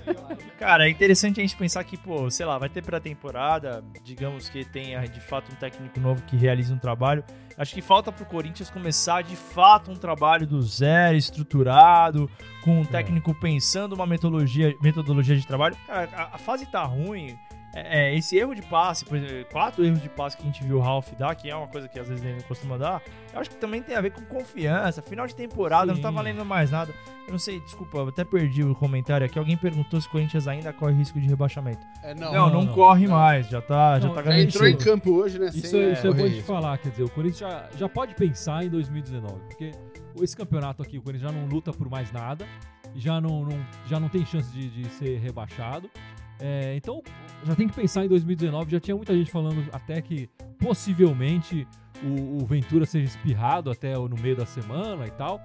[0.58, 4.64] Cara, é interessante a gente pensar que, pô, sei lá, vai ter pré-temporada, digamos que
[4.64, 7.22] tenha de fato um técnico novo que realize um trabalho.
[7.58, 12.30] Acho que falta pro Corinthians começar de fato um trabalho do zero, estruturado,
[12.62, 15.76] com um técnico pensando uma metodologia, metodologia de trabalho.
[15.86, 17.36] Cara, a, a fase tá ruim.
[17.74, 20.62] É, é, esse erro de passe, por exemplo, quatro erros de passe que a gente
[20.62, 23.02] viu o Ralph dar, que é uma coisa que às vezes ele não costuma dar,
[23.32, 25.02] eu acho que também tem a ver com confiança.
[25.02, 26.14] Final de temporada, não tá Sim.
[26.14, 26.92] valendo mais nada.
[27.26, 29.38] Eu não sei, desculpa, eu até perdi o comentário aqui.
[29.38, 31.84] Alguém perguntou se o Corinthians ainda corre risco de rebaixamento.
[32.02, 32.74] É, Não, não, não, não.
[32.74, 34.48] corre mais, já tá, já Não, tá garantido.
[34.50, 35.46] entrou em campo hoje, né?
[35.46, 38.14] Isso, sem, é, isso é bom de falar, quer dizer, o Corinthians já, já pode
[38.14, 39.72] pensar em 2019, porque
[40.22, 42.46] esse campeonato aqui, o Corinthians já não luta por mais nada,
[42.94, 45.90] já não, não- já não tem chance de, de ser rebaixado.
[46.40, 47.00] É, então
[47.44, 48.70] já tem que pensar em 2019.
[48.70, 50.28] Já tinha muita gente falando até que
[50.58, 51.66] possivelmente
[52.02, 55.40] o, o Ventura seja espirrado até no meio da semana e tal.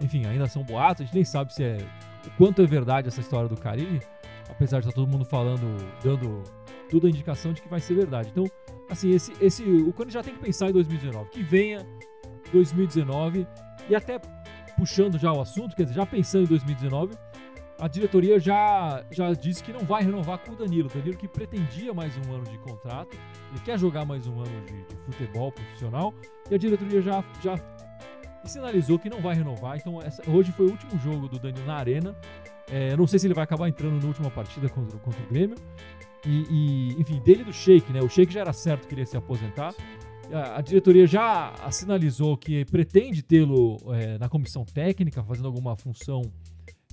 [0.00, 1.78] Enfim, ainda são boatos, a gente nem sabe se é
[2.26, 4.00] o quanto é verdade essa história do Carilli,
[4.48, 6.42] apesar de estar todo mundo falando, dando
[6.90, 8.30] toda a indicação de que vai ser verdade.
[8.30, 8.44] Então,
[8.90, 11.30] assim, esse, esse, o Corinthians já tem que pensar em 2019.
[11.30, 11.86] Que venha
[12.52, 13.46] 2019
[13.88, 14.18] e até
[14.76, 17.14] puxando já o assunto, quer dizer, já pensando em 2019,
[17.80, 20.88] a diretoria já, já disse que não vai renovar com o Danilo.
[20.88, 23.16] O Danilo que pretendia mais um ano de contrato,
[23.50, 26.12] ele quer jogar mais um ano de, de futebol profissional
[26.50, 27.58] e a diretoria já, já
[28.44, 29.76] sinalizou que não vai renovar.
[29.78, 32.14] Então, essa- hoje foi o último jogo do Danilo na Arena.
[32.70, 35.56] É, não sei se ele vai acabar entrando na última partida contra, contra o Grêmio.
[36.26, 38.00] E, e, enfim, dele do Sheik, né?
[38.02, 39.74] O Sheik já era certo que ele ia se aposentar.
[40.32, 46.22] A, a diretoria já sinalizou que pretende tê-lo é, na comissão técnica, fazendo alguma função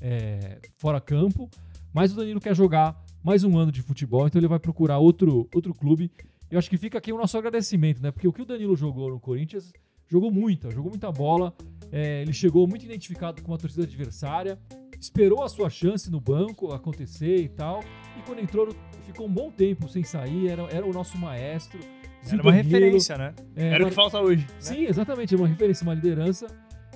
[0.01, 1.49] é, fora campo.
[1.93, 5.49] Mas o Danilo quer jogar mais um ano de futebol, então ele vai procurar outro,
[5.53, 6.12] outro clube.
[6.49, 8.12] Eu acho que fica aqui o nosso agradecimento, né?
[8.12, 9.73] Porque o que o Danilo jogou no Corinthians,
[10.07, 11.53] jogou muita, jogou muita bola.
[11.91, 14.57] É, ele chegou muito identificado com a torcida adversária,
[14.99, 17.83] esperou a sua chance no banco acontecer e tal.
[18.17, 18.69] E quando entrou,
[19.05, 21.79] ficou um bom tempo sem sair, era, era o nosso maestro.
[22.25, 23.33] Era uma Danilo, referência, né?
[23.55, 24.43] é, Era o que falta hoje.
[24.43, 24.55] né?
[24.60, 26.47] Sim, exatamente, é uma referência, uma liderança.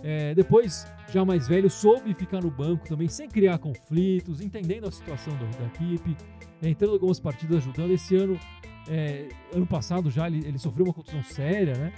[0.04, 4.92] É, depois, já mais velho, soube ficar no banco também, sem criar conflitos, entendendo a
[4.92, 6.18] situação da, da equipe,
[6.62, 7.92] é, entrando em algumas partidas, ajudando.
[7.92, 8.40] Esse ano,
[8.90, 11.94] é, ano passado já, ele, ele sofreu uma contusão séria, né?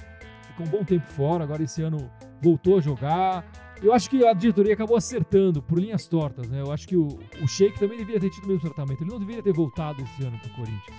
[0.47, 2.09] Ficou um bom tempo fora, agora esse ano
[2.41, 3.45] voltou a jogar.
[3.81, 6.61] Eu acho que a diretoria acabou acertando por linhas tortas, né?
[6.61, 7.07] Eu acho que o,
[7.41, 9.01] o Sheik também deveria ter tido o mesmo tratamento.
[9.01, 10.97] Ele não deveria ter voltado esse ano pro Corinthians.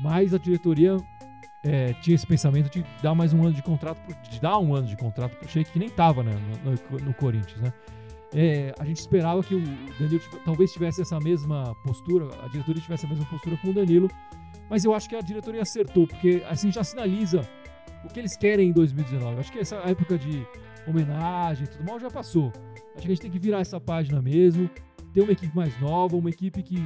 [0.00, 0.96] Mas a diretoria
[1.64, 4.74] é, tinha esse pensamento de dar mais um ano de contrato, pro- de dar um
[4.74, 6.32] ano de contrato pro Sheik, que nem tava né,
[6.64, 7.72] no, no- Corinthians, né?
[8.34, 9.60] É, a gente esperava que o
[9.98, 14.10] Danilo talvez tivesse essa mesma postura, a diretoria tivesse a mesma postura com o Danilo,
[14.68, 17.40] mas eu acho que a diretoria acertou, porque assim já sinaliza
[18.04, 19.34] o que eles querem em 2019.
[19.34, 20.46] Eu Acho que essa época de
[20.86, 22.52] homenagem e tudo mal já passou.
[22.94, 24.68] Acho que a gente tem que virar essa página mesmo,
[25.12, 26.76] ter uma equipe mais nova, uma equipe que,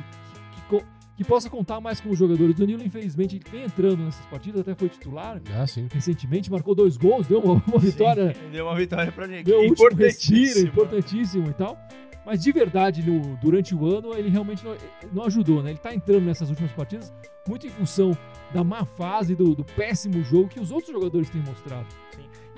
[1.23, 2.55] que, possa contar mais com os jogadores.
[2.57, 5.87] O Danilo, infelizmente, ele vem entrando nessas partidas, até foi titular Ah, sim.
[5.93, 9.45] recentemente, marcou dois gols, deu uma, uma vitória, Sim, deu uma vitória pra gente.
[9.45, 10.69] deu o último respiro, Importantíssimo.
[10.69, 11.79] importantíssimo e tal.
[12.25, 14.77] Mas de verdade, no- durante o ano, ele realmente não,
[15.13, 15.71] não ajudou, né?
[15.71, 17.13] Ele tá entrando nessas últimas partidas
[17.49, 18.17] muito em função
[18.53, 21.87] da má fase, do, do péssimo jogo que os outros jogadores têm mostrado.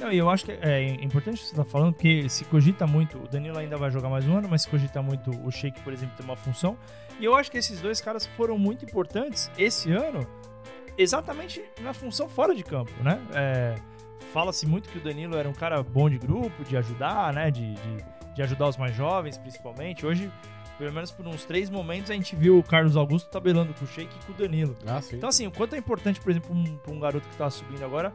[0.02, 2.86] Não, e eu acho que é importante o que você tá falando, porque se cogita
[2.86, 5.80] muito, o Danilo ainda vai jogar mais um ano, mas se cogita muito o Sheik,
[5.82, 6.76] por exemplo, ter uma função.
[7.20, 10.26] E eu acho que esses dois caras foram muito importantes esse ano,
[10.98, 13.20] exatamente na função fora de campo, né?
[13.32, 13.74] É,
[14.32, 17.50] Fala-se muito que o Danilo era um cara bom de grupo, de ajudar, né?
[17.50, 20.06] De, de, de ajudar os mais jovens, principalmente.
[20.06, 20.32] Hoje,
[20.78, 23.88] pelo menos por uns três momentos, a gente viu o Carlos Augusto tabelando com o
[23.88, 24.74] Sheik e com o Danilo.
[24.86, 25.16] Ah, sim.
[25.16, 27.84] Então, assim, o quanto é importante, por exemplo, um, pra um garoto que tá subindo
[27.84, 28.10] agora,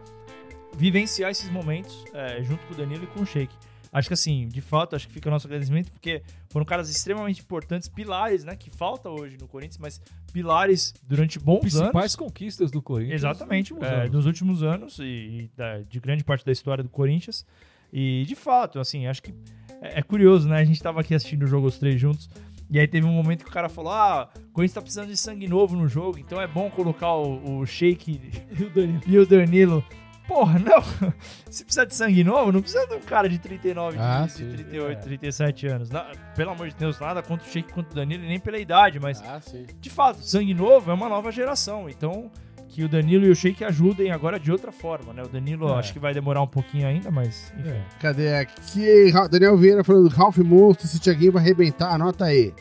[0.78, 3.54] vivenciar esses momentos é, junto com o Danilo e com o Sheik.
[3.92, 7.42] Acho que, assim, de fato, acho que fica o nosso agradecimento, porque foram caras extremamente
[7.42, 8.56] importantes, pilares, né?
[8.56, 10.02] Que falta hoje no Corinthians, mas
[10.34, 12.16] pilares durante bons Principais anos.
[12.16, 13.16] conquistas do Corinthians.
[13.22, 14.12] Exatamente, nos últimos é, anos.
[14.12, 17.46] nos últimos anos e, da- de grande parte da história do Corinthians.
[17.92, 19.34] E de fato, assim, acho que
[19.82, 20.58] é, é curioso, né?
[20.60, 22.30] A gente tava aqui assistindo o jogo os três juntos.
[22.70, 25.16] E aí teve um momento que o cara falou: Ah, o Corinthians tá precisando de
[25.18, 28.20] sangue novo no jogo, então é bom colocar o, o Sheik
[28.60, 29.02] E o Danilo.
[29.08, 29.86] e o Danilo.
[30.28, 30.82] Porra, não!
[31.50, 34.50] Se precisa de sangue novo, não precisa de um cara de 39, Ah, de, sim.
[34.50, 35.02] de 38, É.
[35.02, 35.90] 37 anos.
[36.36, 39.22] Pelo amor de Deus, nada contra o Sheik contra o Danilo, nem pela idade, mas
[39.22, 39.66] Ah, sim.
[39.80, 41.90] de fato, sangue novo é uma nova geração.
[41.90, 42.30] Então,
[42.68, 45.24] que o Danilo e o Sheik ajudem agora de outra forma, né?
[45.24, 45.80] O Danilo É.
[45.80, 47.70] acho que vai demorar um pouquinho ainda, mas enfim.
[47.70, 47.82] É.
[48.02, 49.12] Cadê aqui?
[49.32, 52.54] Daniel Vieira falando Ralph Monstro, esse Thiaguinho vai arrebentar, anota aí.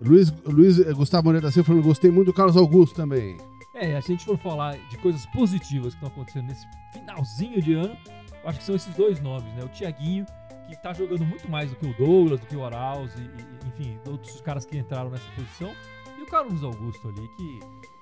[0.00, 3.36] Luiz, Luiz Gustavo Moreira da Silva falando, gostei muito do Carlos Augusto também.
[3.78, 7.94] É, a gente for falar de coisas positivas que estão acontecendo nesse finalzinho de ano,
[8.42, 9.62] eu acho que são esses dois nomes, né?
[9.62, 10.24] O Thiaguinho,
[10.66, 13.68] que tá jogando muito mais do que o Douglas, do que o Arauz, e, e,
[13.68, 15.74] enfim, outros caras que entraram nessa posição.
[16.18, 17.60] E o Carlos Augusto ali, que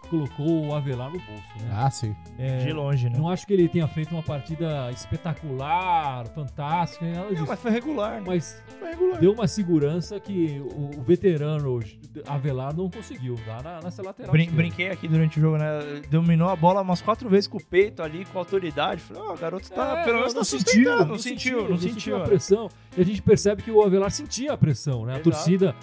[0.08, 1.70] colocou o Avelar no bolso, né?
[1.72, 2.14] Ah, sim.
[2.38, 3.16] É, De longe, né?
[3.18, 7.44] não acho que ele tenha feito uma partida espetacular, fantástica, nada Não, disso.
[7.48, 8.24] mas foi regular, né?
[8.26, 9.20] Mas Foi regular.
[9.20, 11.80] deu uma segurança que o, o veterano
[12.26, 14.32] Avelar não conseguiu dar na, nessa lateral.
[14.32, 14.62] Brin- esquerda.
[14.62, 16.02] brinquei aqui durante o jogo, né?
[16.10, 19.00] Dominou a bola umas quatro vezes com o peito ali, com autoridade.
[19.00, 21.04] Falei, ó, o garoto tá, É, pelo menos não, tá sentiu, sustentando.
[21.06, 22.16] Não sentiu, não sentiu.
[22.16, 22.24] a né?
[22.26, 22.68] pressão.
[22.96, 25.12] E a gente percebe que o Avelar sentia a pressão, né?
[25.12, 25.30] A Exato.
[25.30, 25.74] torcida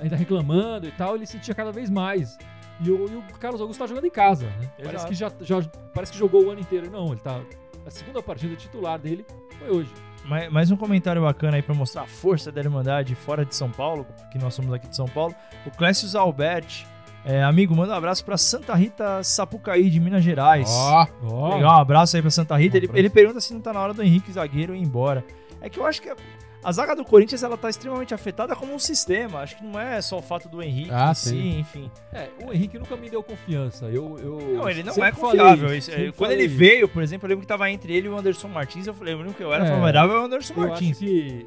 [0.00, 2.36] ainda reclamando e tal, ele sentia cada vez mais.
[2.80, 4.70] E o, e o Carlos Augusto tá jogando em casa, né?
[4.82, 5.62] Parece que já, já
[5.94, 6.90] parece que jogou o ano inteiro.
[6.90, 7.40] Não, ele tá.
[7.86, 9.24] A segunda partida titular dele
[9.58, 9.90] foi hoje.
[10.24, 13.70] Mais, mais um comentário bacana aí pra mostrar a força da Irmandade fora de São
[13.70, 15.34] Paulo, que nós somos aqui de São Paulo.
[15.66, 16.86] O Clécio Alberti,
[17.26, 20.68] é, amigo, manda um abraço pra Santa Rita Sapucaí, de Minas Gerais.
[20.70, 22.76] Ó, Ó, Legal, um abraço aí pra Santa Rita.
[22.76, 25.24] Um ele, ele pergunta se não tá na hora do Henrique zagueiro ir embora.
[25.60, 26.14] É que eu acho que
[26.64, 29.40] a, zaga do Corinthians ela tá extremamente afetada como um sistema.
[29.40, 31.30] Acho que não é só o fato do Henrique Ah, em sim.
[31.30, 31.90] si, enfim.
[32.12, 33.86] É, o Henrique nunca me deu confiança.
[33.86, 35.74] Eu, eu Não, ele não é confiável.
[35.74, 36.56] isso, quando falei ele isso.
[36.56, 38.86] veio, por exemplo, eu lembro que tava entre ele e o Anderson Martins.
[38.86, 39.70] Eu falei, o único que eu era É.
[39.70, 40.90] favorável é o Anderson Eu Martins.
[40.96, 41.46] acho que,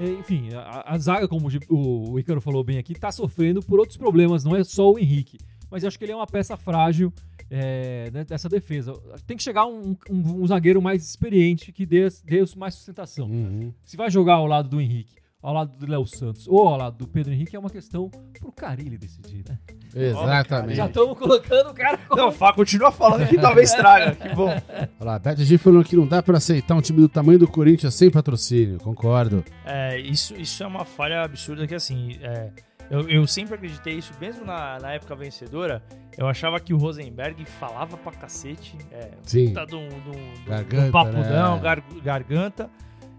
[0.00, 3.62] é, enfim, a, a zaga, como o o, o Ícaro falou bem aqui, tá sofrendo
[3.62, 5.38] por outros problemas, não é só o Henrique.
[5.72, 7.10] Mas eu acho que ele é uma peça frágil
[7.50, 8.92] é, né, dessa defesa.
[9.26, 13.26] Tem que chegar um, um- um zagueiro mais experiente que dê, dê mais sustentação.
[13.26, 13.72] uhum.
[13.82, 16.98] Se vai jogar ao lado do Henrique, ao lado do Léo Santos ou ao lado
[16.98, 18.08] do Pedro Henrique, é uma questão
[18.38, 19.58] pro Carilli decidir, né?
[19.94, 20.76] exatamente.
[20.76, 22.20] Já estamos colocando o cara como...
[22.20, 24.14] Não, o Fá continua falando que talvez traga.
[24.14, 24.48] Que bom.
[24.48, 27.48] Olha lá, Beto G falando que não dá pra aceitar um time do tamanho do
[27.48, 28.78] Corinthians sem patrocínio.
[28.78, 29.44] Concordo.
[29.64, 32.50] É, isso, isso é uma falha absurda que, assim, é,
[32.92, 35.82] eu, eu sempre acreditei isso, mesmo na, na época vencedora,
[36.16, 39.52] eu achava que o Rosenberg falava pra cacete, é, Sim.
[39.52, 41.62] tá do, do- Garganta, do papudão, né?
[41.62, 42.70] gar- garganta,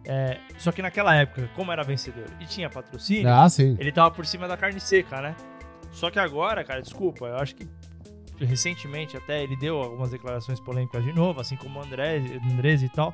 [0.05, 3.75] é, só que naquela época, como era vencedor e tinha patrocínio, Ah, sim.
[3.79, 5.35] ele tava por cima da carne seca, né?
[5.91, 7.67] Só que agora, cara, desculpa, eu acho que
[8.39, 12.17] recentemente até ele deu algumas declarações polêmicas de novo, assim como o André,
[12.51, 13.13] Andrés e tal.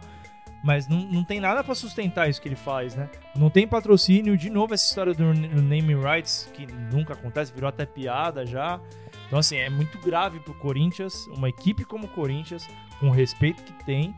[0.64, 3.10] Mas não, não tem nada pra sustentar isso que ele faz, né?
[3.36, 7.86] Não tem patrocínio, de novo essa história do naming rights, que nunca acontece, virou até
[7.86, 8.80] piada já.
[9.28, 12.68] Então, assim, é muito grave pro Corinthians, uma equipe como o Corinthians,
[13.00, 14.16] com o respeito que tem,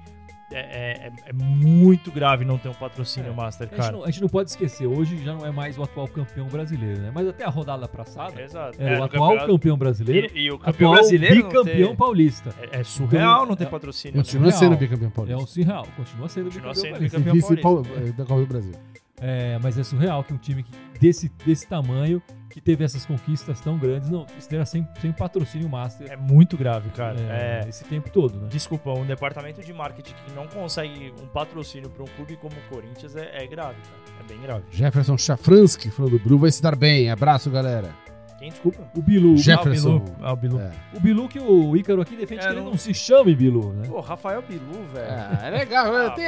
[0.54, 3.36] é, é- é muito grave não ter um patrocínio É.
[3.36, 5.84] Master, A gente, não, a gente não pode esquecer, hoje já não é mais o
[5.84, 7.12] atual campeão brasileiro, né?
[7.14, 8.82] Mas até a rodada passada, Exato.
[8.82, 11.96] era É, o atual campeonato- campeão brasileiro, E, e o campeão atual brasileiro bicampeão ter-
[11.98, 12.56] paulista.
[12.72, 14.18] É, é surreal não ter É- patrocínio.
[14.18, 14.24] né?
[14.24, 14.60] Continua surreal.
[14.74, 15.42] sendo bicampeão É paulista.
[15.44, 17.18] um surreal, continua sendo Continua bicampeão sendo paulista.
[17.20, 17.94] bicampeão Vice paulista.
[17.94, 18.74] Pau- da Copa do Brasil.
[19.22, 20.66] É, mas é surreal que um time
[21.00, 26.12] desse, desse tamanho, que teve essas conquistas tão grandes, não esteja sem, sem patrocínio master
[26.12, 27.20] É muito grave, cara.
[27.20, 28.48] é, É, esse tempo todo, né?
[28.50, 32.74] Desculpa, um departamento de marketing que não consegue um patrocínio para um clube como o
[32.74, 34.20] Corinthians é, é grave, cara.
[34.20, 34.64] É bem grave.
[34.72, 37.10] Jefferson Chafransky falando, Bru vai se dar bem.
[37.10, 38.11] Abraço, galera.
[38.42, 38.80] Quem desculpa?
[38.98, 40.04] O Bilu, Jefferson.
[40.20, 40.58] Ah, o Bilu.
[40.60, 40.60] Ah, o Bilu.
[40.60, 40.72] É.
[40.98, 43.72] o Bilu que o Ícaro aqui defende É, que ele não- não se chame Bilu,
[43.74, 43.84] né?
[43.88, 45.06] Pô, Rafael Bilu, velho.
[45.06, 45.96] É, é legal.
[45.96, 46.26] Ah, tem,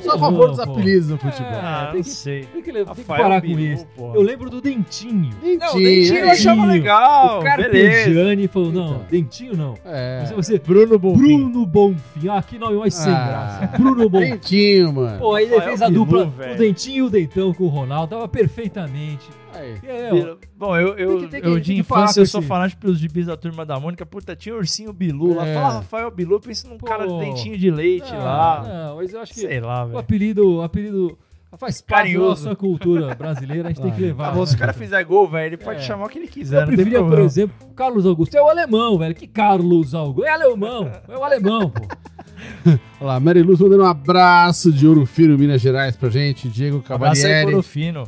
[0.00, 1.52] sou a favor dos apelidos no futebol.
[1.52, 2.44] É, Ah, tem não que- sei.
[2.44, 3.86] Tem que, tem que parar com Bilu, isso.
[3.96, 4.14] porra.
[4.14, 5.30] Eu lembro do Dentinho.
[5.42, 6.72] Não, o Dentinho eu achava Dentinho.
[6.72, 7.40] legal.
[7.40, 7.42] o.
[7.42, 9.04] Carpegiani falou, não, Então.
[9.10, 9.74] Dentinho não.
[9.84, 10.24] É.
[10.24, 11.18] Você, você, Bruno Bonfim.
[11.18, 12.28] Bruno Bonfim.
[12.28, 13.26] Ah, que nome mais sem Ah.
[13.26, 13.76] graça.
[13.76, 14.30] Bruno Bonfim.
[14.30, 15.18] Dentinho, mano.
[15.18, 18.28] Pô, aí ele fez a dupla, o Dentinho e o Dentão com o Ronaldo, tava
[18.28, 19.28] perfeitamente.
[19.58, 19.74] Aí.
[19.84, 22.48] É, ó, Bom, eu, eu, Tem que- tem que- eu de infância eu sou esse-
[22.48, 24.04] fanático pelos gibis da turma da Mônica.
[24.06, 25.46] Puta, tinha o ursinho Bilu lá.
[25.46, 25.54] É.
[25.54, 26.86] Fala Rafael Bilu, eu penso num Pô.
[26.86, 28.64] cara de dentinho de leite não, lá.
[28.66, 29.98] Não, mas eu acho que Sei lá, o velho.
[29.98, 31.18] apelido, o apelido
[31.58, 34.28] faz parte da nossa cultura brasileira, a gente tem que Ah, levar.
[34.28, 34.60] Ah, bom, se o né?
[34.60, 35.82] cara fizer gol, velho, ele pode É.
[35.82, 38.34] chamar o que ele Eu quiser, tem preferia, por exemplo, o Carlos Augusto.
[38.36, 39.14] É o alemão, velho.
[39.14, 40.26] Que Carlos Augusto?
[40.26, 40.90] É alemão.
[41.08, 41.80] É o alemão, pô.
[42.66, 46.48] Olha lá, Mary Luz mandando um abraço de Ouro Fino, Minas Gerais pra gente.
[46.48, 47.50] Diego Abraço aí, Cavalieri.
[47.52, 48.04] Corofino.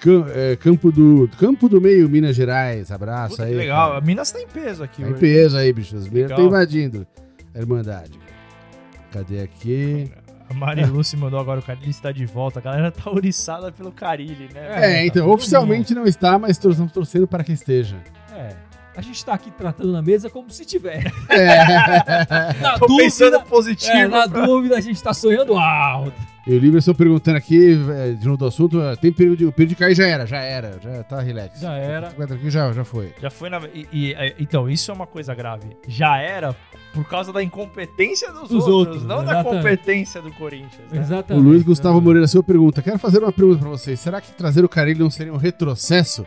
[0.00, 2.90] Cam- é, Campo, do, Campo do Meio, Minas Gerais.
[2.90, 3.50] Abraço Puta, aí.
[3.52, 3.88] que legal.
[3.88, 3.98] cara.
[3.98, 5.20] A Minas tá em peso aqui, Tá em hoje.
[5.20, 5.96] peso aí, bicho.
[5.96, 7.06] As Minas estão invadindo
[7.54, 8.18] a Irmandade.
[9.12, 10.10] Cadê aqui?
[10.48, 12.58] A Mari Lúcia mandou agora o Carilli está de volta.
[12.58, 14.60] A galera tá ouriçada pelo Carilli, né?
[14.82, 17.96] É, É, então, tá oficialmente não está, mas estamos torcendo para que esteja.
[18.34, 18.54] É.
[18.96, 21.04] A gente tá aqui tratando na mesa como se tiver.
[21.28, 21.64] É.
[22.60, 23.92] Na Tô pensando dúvida, positivo.
[23.96, 26.12] é, na dúvida a gente tá sonhando alto.
[26.46, 29.52] E o Liberson perguntando aqui, é, de novo do assunto, é, tem perigo de, o
[29.52, 31.60] perigo de cair já era, já era, já tá relax.
[31.60, 32.08] Já era.
[32.10, 33.12] Tranquilo, já, já foi.
[33.20, 33.60] Já foi na.
[33.74, 35.76] e- e- é, então, isso é uma coisa grave.
[35.86, 36.56] Já era
[36.94, 39.56] por causa da incompetência dos, Dos outros, outros, não da exatamente.
[39.62, 40.90] competência do Corinthians.
[40.90, 40.98] Né?
[40.98, 41.44] O Exatamente.
[41.44, 42.80] Luiz Gustavo Moreira, sua pergunta.
[42.82, 44.00] Quero fazer uma pergunta pra vocês.
[44.00, 46.24] Será que trazer o Carilho não seria um retrocesso?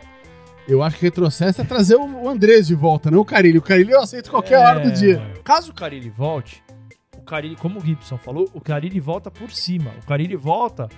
[0.66, 3.58] Eu acho que retrocesso é trazer o o Andrés de volta, não o Carilho.
[3.58, 4.58] O Carilho eu aceito qualquer É.
[4.66, 5.20] hora do dia.
[5.44, 6.63] Caso o Carilli volte, o
[7.24, 9.92] Carilli, como o Gibson falou, o Carilli volta por cima.
[10.02, 10.88] O Carilli volta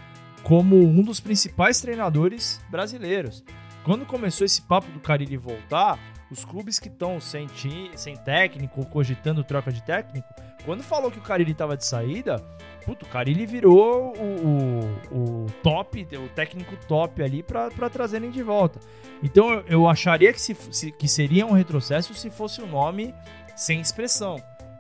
[0.43, 3.45] como um dos principais treinadores brasileiros.
[3.85, 5.99] Quando começou esse papo do Carilli voltar,
[6.31, 7.47] os clubes que estão sem,
[7.95, 10.29] sem técnico, cogitando troca de técnico,
[10.65, 12.39] quando falou que o Carilli estava de saída,
[12.85, 18.43] puto, o Carilli virou o, o, o top, o técnico top ali para trazerem de
[18.43, 18.81] volta.
[19.23, 23.15] Então eu, acharia que, se, que seria um retrocesso se fosse o nome
[23.55, 24.37] sem expressão.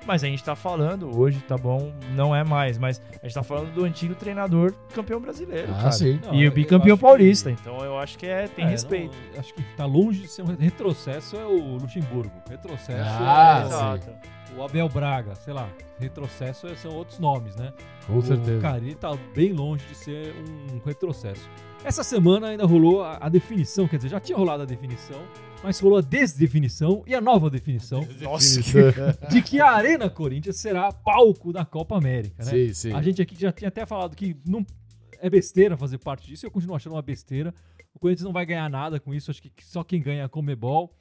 [0.06, 3.42] Mas a gente tá falando, hoje tá bom, não é mais, mas a gente tá
[3.42, 5.92] falando do antigo treinador campeão brasileiro, Ah, cara.
[5.92, 6.20] sim.
[6.24, 8.68] Não, E eu o bicampeão acho que- paulista, então eu acho que é, tem É,
[8.68, 9.16] respeito.
[9.34, 12.30] não, acho que tá longe de ser um retrocesso é o Luxemburgo.
[12.48, 13.74] Retrocesso Ah, é sim.
[13.74, 14.10] Exato.
[14.56, 15.68] o Abel Braga, sei lá.
[15.98, 17.72] Retrocesso é- são outros nomes, né?
[18.06, 18.60] Com O certeza.
[18.60, 20.34] Carilli tá bem longe de ser
[20.72, 21.48] um retrocesso.
[21.84, 25.20] Essa semana ainda rolou a, a definição, quer dizer, já tinha rolado a definição,
[25.66, 28.60] mas rolou a desdefinição e a nova definição Nossa,
[29.28, 32.50] de que a Arena Corinthians será palco da Copa América, né?
[32.52, 32.92] sim, sim.
[32.92, 34.64] A gente aqui já tinha até falado que não
[35.18, 37.52] é besteira fazer parte disso, eu continuo achando uma besteira.
[37.92, 40.28] O Corinthians não vai ganhar nada com isso, acho que só quem ganha é a
[40.28, 40.94] Comebol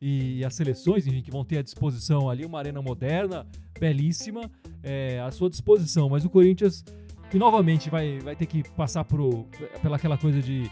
[0.00, 3.44] e as seleções, enfim, que vão ter à disposição ali uma arena moderna,
[3.76, 4.48] belíssima,
[4.84, 6.08] é, à sua disposição.
[6.08, 6.84] Mas o Corinthians,
[7.28, 9.48] que novamente vai, vai ter que passar por,
[9.82, 10.70] pela aquela coisa de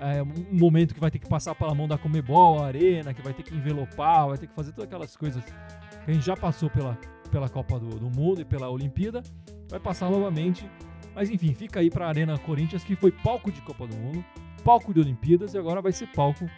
[0.00, 3.22] é, um momento que vai ter que passar pela mão da Comebol, a arena, que
[3.22, 6.36] vai ter que envelopar, vai ter que fazer todas aquelas coisas que a gente já
[6.36, 6.98] passou pela,
[7.30, 9.22] pela Copa do, do Mundo e pela Olimpíada,
[9.68, 10.68] vai passar novamente.
[11.14, 14.24] Mas enfim, fica aí para a Arena Corinthians, que foi palco de Copa do Mundo,
[14.64, 16.48] palco de Olimpíadas e agora vai ser palco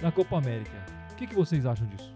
[0.00, 0.84] da Copa América.
[1.12, 2.14] O que, que vocês acham disso?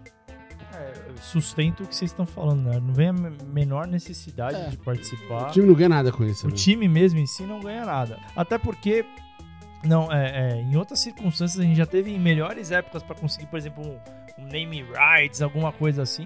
[0.73, 2.79] É, sustento o que vocês estão falando, né?
[2.79, 4.69] Não vem a me- menor necessidade É.
[4.69, 5.49] de participar.
[5.49, 6.47] O time não ganha nada com isso.
[6.47, 6.55] O né?
[6.55, 8.17] time mesmo em si não ganha nada.
[8.35, 9.05] Até porque,
[9.83, 13.45] não, é, é, em outras circunstâncias a gente já teve em melhores épocas pra conseguir,
[13.47, 16.25] por exemplo, um, um name rights, alguma coisa assim,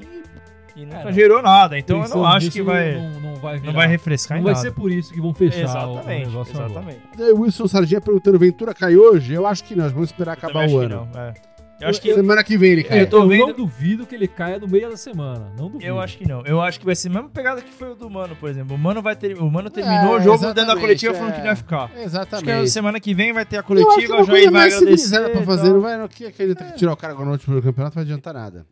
[0.76, 1.12] e, e nunca É, não.
[1.14, 1.78] gerou nada.
[1.80, 4.46] Então eu não acho que vai, Não, não vai, não virar- vai refrescar não em
[4.46, 4.66] vai nada.
[4.68, 6.72] ser por isso que vão fechar o- o Exatamente, negócio agora.
[6.72, 7.02] exatamente.
[7.18, 9.34] Daí o Wilson Sardinha perguntando: Ventura cai hoje?
[9.34, 11.10] Eu acho que não, vamos esperar Eu acabar o acho que ano.
[11.14, 11.34] não, é.
[11.80, 13.02] Eu acho que Semana que vem ele cai.
[13.02, 15.52] Eu tô eu vendo- não duvido que ele caia no meio da semana.
[15.58, 15.84] Não duvido.
[15.84, 16.42] Eu acho que não.
[16.46, 18.76] Eu acho que vai ser a mesma pegada que foi o do Mano, por exemplo.
[18.76, 21.32] O Mano, vai ter, o Mano terminou É, o jogo dentro da exatamente, coletiva falando
[21.32, 21.34] é.
[21.36, 21.84] que não ia ficar.
[21.84, 22.70] Acho que Exatamente.
[22.70, 25.30] semana que vem vai ter a é coletiva, uma o Jair vai agradecer.
[25.32, 25.70] pra e fazer.
[25.74, 28.04] Não vai, não, que, que ele tem que tirar o cara noite pro campeonato, não
[28.06, 28.66] vai adiantar nada.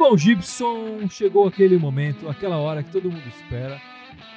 [0.00, 3.78] bom, Gibson, chegou aquele momento, aquela hora que todo mundo espera,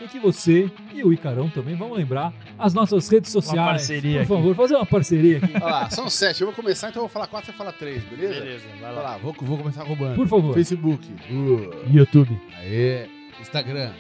[0.04, 3.58] em que você e o Icarão também vão lembrar as nossas redes sociais.
[3.72, 4.28] parceria Por aqui.
[4.28, 5.52] favor, fazer uma parceria aqui.
[5.56, 6.42] Olha lá, são sete.
[6.42, 8.40] Eu vou começar, então eu vou falar quatro, você fala três, beleza?
[8.42, 9.02] Beleza, vai Vai lá.
[9.02, 10.16] lá, vou, vou começar roubando.
[10.16, 10.54] Por favor.
[10.54, 11.08] Facebook.
[11.32, 13.08] Uh, YouTube, aê.
[13.42, 13.92] Instagram.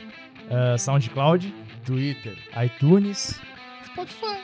[0.49, 1.53] uh, SoundCloud,
[1.85, 2.37] Twitter.
[2.63, 3.39] iTunes.
[3.93, 4.37] Spotify.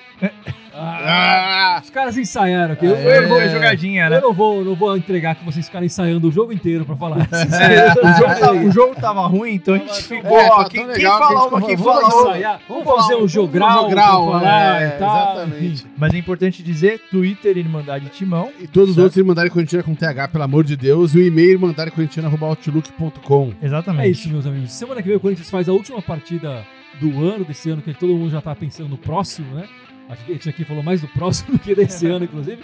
[0.73, 1.81] Ah, Ah!
[1.83, 2.85] os caras ensaiaram aqui.
[2.85, 3.17] Eu, É.
[3.19, 6.53] eu vou- jogadinha, eu não vou, não vou entregar que vocês ficarem ensaiando o jogo
[6.53, 7.17] inteiro pra falar.
[7.59, 10.39] É, o, jogo tava, o jogo tava ruim, então a gente ficou.
[10.39, 12.59] É, ó, quem, quem legal que a fala gente uma, quem falou, fala Vamos ensaiar,
[12.67, 15.31] vamos Vamos fazer falar um um jogral, jogral, pra falar é, e tal.
[15.33, 15.85] exatamente.
[15.97, 18.51] Mas é importante dizer: Twitter Irmandade Timão.
[18.59, 21.13] E todos os outros Irmandade Corintiana com TH, pelo amor de Deus.
[21.15, 23.53] E o e-mail irmandadecorintiana.outlook.com.
[23.62, 24.07] Exatamente.
[24.07, 24.71] É isso, meus amigos.
[24.71, 26.65] Semana que vem o Corinthians faz a última partida
[26.99, 29.67] do ano, desse ano, que todo mundo já tá pensando no próximo, né?
[30.09, 32.63] Acho que a gente aqui falou mais do próximo do que desse ano, inclusive.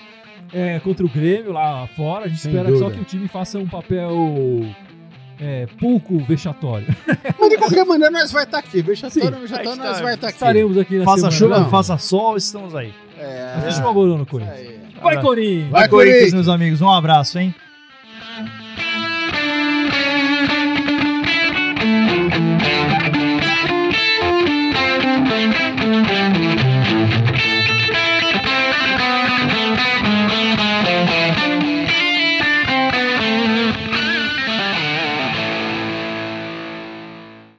[0.53, 2.25] É, contra o Grêmio lá fora.
[2.25, 2.85] A gente Sem espera dúvida.
[2.89, 4.13] só que o time faça um papel
[5.39, 6.87] é, pouco vexatório.
[7.39, 8.81] Mas de qualquer maneira, nós vai estar aqui.
[8.81, 10.03] Vexatório, Sim, vexatório, nós está.
[10.03, 10.35] vai estar aqui.
[10.35, 11.37] Estaremos aqui na Faça semana.
[11.37, 11.69] chuva, Não.
[11.69, 12.93] faça sol, estamos aí.
[13.17, 13.53] É.
[13.57, 14.85] Assiste uma boa no Corinthians.
[15.01, 15.69] Vai, Corinthians!
[15.71, 16.81] Vai, Corinthians, meus amigos.
[16.81, 17.53] Um abraço, hein?